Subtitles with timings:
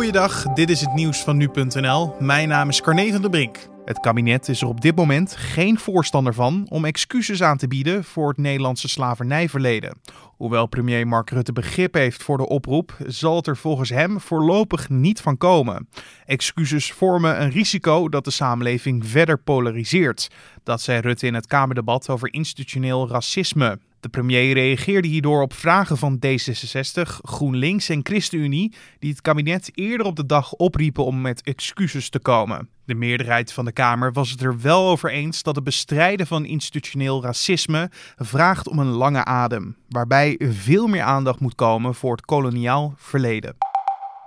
[0.00, 2.14] Goeiedag, dit is het nieuws van nu.nl.
[2.18, 3.68] Mijn naam is Carne van der Brink.
[3.84, 8.04] Het kabinet is er op dit moment geen voorstander van om excuses aan te bieden
[8.04, 9.98] voor het Nederlandse slavernijverleden.
[10.36, 14.88] Hoewel premier Mark Rutte begrip heeft voor de oproep, zal het er volgens hem voorlopig
[14.88, 15.88] niet van komen.
[16.24, 20.28] Excuses vormen een risico dat de samenleving verder polariseert.
[20.62, 23.78] Dat zei Rutte in het Kamerdebat over institutioneel racisme.
[24.00, 30.06] De premier reageerde hierdoor op vragen van D66, GroenLinks en ChristenUnie, die het kabinet eerder
[30.06, 32.68] op de dag opriepen om met excuses te komen.
[32.84, 36.44] De meerderheid van de Kamer was het er wel over eens dat het bestrijden van
[36.44, 42.24] institutioneel racisme vraagt om een lange adem, waarbij veel meer aandacht moet komen voor het
[42.24, 43.69] koloniaal verleden.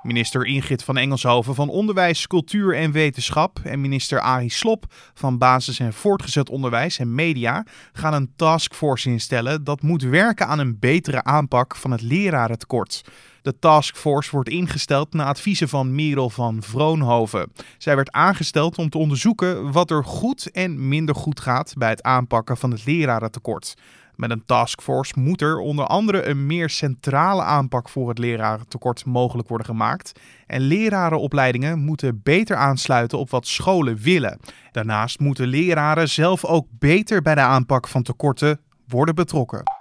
[0.03, 5.79] Minister Ingrid van Engelshoven van Onderwijs, Cultuur en Wetenschap en minister Arie Slop van Basis-
[5.79, 11.23] en Voortgezet Onderwijs en Media gaan een taskforce instellen dat moet werken aan een betere
[11.23, 13.03] aanpak van het lerarentekort.
[13.43, 17.51] De taskforce wordt ingesteld na adviezen van Merel van Vroonhoven.
[17.77, 22.03] Zij werd aangesteld om te onderzoeken wat er goed en minder goed gaat bij het
[22.03, 23.73] aanpakken van het lerarentekort.
[24.15, 29.47] Met een taskforce moet er onder andere een meer centrale aanpak voor het lerarentekort mogelijk
[29.47, 30.19] worden gemaakt.
[30.47, 34.39] En lerarenopleidingen moeten beter aansluiten op wat scholen willen.
[34.71, 39.72] Daarnaast moeten leraren zelf ook beter bij de aanpak van tekorten worden betrokken.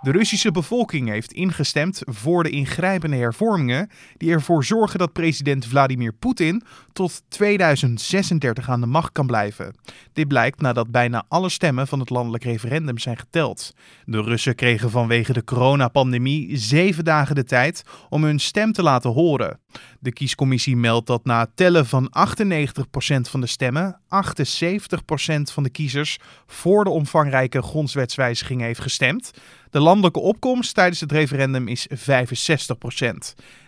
[0.00, 6.12] De Russische bevolking heeft ingestemd voor de ingrijpende hervormingen die ervoor zorgen dat president Vladimir
[6.12, 9.74] Poetin tot 2036 aan de macht kan blijven.
[10.12, 13.74] Dit blijkt nadat bijna alle stemmen van het landelijk referendum zijn geteld.
[14.04, 19.10] De Russen kregen vanwege de coronapandemie zeven dagen de tijd om hun stem te laten
[19.10, 19.60] horen.
[20.00, 24.04] De kiescommissie meldt dat na tellen van 98% van de stemmen 78%
[25.52, 29.30] van de kiezers voor de omvangrijke grondwetswijziging heeft gestemd.
[29.70, 31.92] De landelijke opkomst tijdens het referendum is 65%.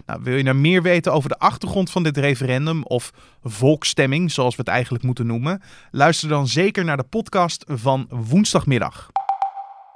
[0.06, 4.56] Nou, wil je nou meer weten over de achtergrond van dit referendum of volksstemming, zoals
[4.56, 5.62] we het eigenlijk moeten noemen?
[5.90, 9.10] Luister dan zeker naar de podcast van woensdagmiddag.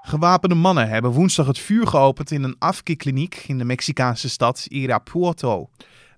[0.07, 5.69] Gewapende mannen hebben woensdag het vuur geopend in een afkikliniek in de Mexicaanse stad Irapuato.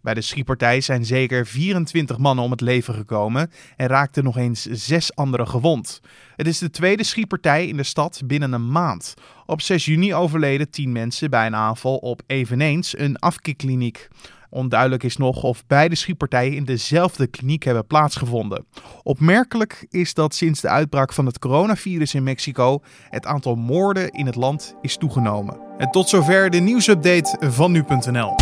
[0.06, 4.62] Bij de schietpartij zijn zeker 24 mannen om het leven gekomen en raakten nog eens
[4.62, 6.00] zes anderen gewond.
[6.36, 9.14] Het is de tweede schietpartij in de stad binnen een maand.
[9.46, 14.08] Op 6 juni overleden 10 mensen bij een aanval op eveneens een afkikkliniek.
[14.50, 18.66] Onduidelijk is nog of beide schietpartijen in dezelfde kliniek hebben plaatsgevonden.
[19.02, 24.26] Opmerkelijk is dat sinds de uitbraak van het coronavirus in Mexico het aantal moorden in
[24.26, 25.58] het land is toegenomen.
[25.78, 28.34] En tot zover de nieuwsupdate van nu.nl.